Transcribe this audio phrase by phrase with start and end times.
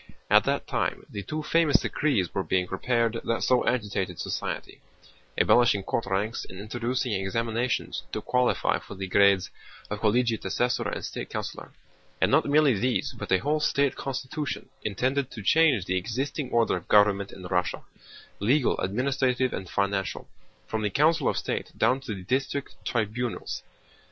[0.31, 6.07] At that time the two famous decrees were being prepared that so agitated society—abolishing court
[6.07, 9.51] ranks and introducing examinations to qualify for the grades
[9.91, 15.29] of Collegiate Assessor and State Councilor—and not merely these but a whole state constitution, intended
[15.29, 17.83] to change the existing order of government in Russia:
[18.39, 20.27] legal, administrative, and financial,
[20.65, 23.61] from the Council of State down to the district tribunals.